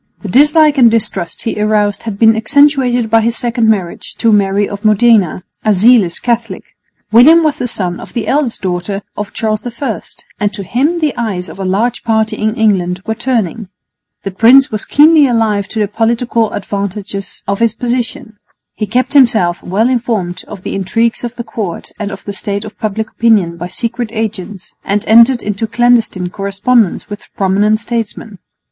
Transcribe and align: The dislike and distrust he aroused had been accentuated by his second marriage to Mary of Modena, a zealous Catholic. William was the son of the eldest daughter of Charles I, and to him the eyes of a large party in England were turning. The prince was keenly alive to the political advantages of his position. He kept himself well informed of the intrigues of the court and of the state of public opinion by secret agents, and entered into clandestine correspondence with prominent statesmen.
The 0.23 0.29
dislike 0.29 0.79
and 0.79 0.89
distrust 0.89 1.43
he 1.43 1.61
aroused 1.61 2.01
had 2.01 2.17
been 2.17 2.35
accentuated 2.35 3.11
by 3.11 3.21
his 3.21 3.35
second 3.35 3.69
marriage 3.69 4.15
to 4.15 4.31
Mary 4.31 4.67
of 4.67 4.83
Modena, 4.83 5.43
a 5.63 5.73
zealous 5.73 6.19
Catholic. 6.19 6.75
William 7.11 7.43
was 7.43 7.59
the 7.59 7.67
son 7.67 7.99
of 7.99 8.13
the 8.13 8.27
eldest 8.27 8.63
daughter 8.63 9.03
of 9.15 9.31
Charles 9.31 9.61
I, 9.79 10.01
and 10.39 10.51
to 10.55 10.63
him 10.63 11.01
the 11.01 11.15
eyes 11.17 11.49
of 11.49 11.59
a 11.59 11.63
large 11.65 12.01
party 12.03 12.35
in 12.35 12.55
England 12.55 13.03
were 13.05 13.13
turning. 13.13 13.67
The 14.23 14.31
prince 14.31 14.71
was 14.71 14.85
keenly 14.85 15.27
alive 15.27 15.67
to 15.67 15.77
the 15.79 15.87
political 15.87 16.49
advantages 16.51 17.43
of 17.47 17.59
his 17.59 17.75
position. 17.75 18.39
He 18.73 18.87
kept 18.87 19.13
himself 19.13 19.61
well 19.61 19.87
informed 19.87 20.43
of 20.47 20.63
the 20.63 20.73
intrigues 20.73 21.23
of 21.23 21.35
the 21.35 21.43
court 21.43 21.91
and 21.99 22.09
of 22.11 22.25
the 22.25 22.33
state 22.33 22.65
of 22.65 22.79
public 22.79 23.11
opinion 23.11 23.55
by 23.55 23.67
secret 23.67 24.09
agents, 24.13 24.73
and 24.83 25.05
entered 25.05 25.43
into 25.43 25.67
clandestine 25.67 26.31
correspondence 26.31 27.07
with 27.07 27.27
prominent 27.37 27.79
statesmen. 27.79 28.39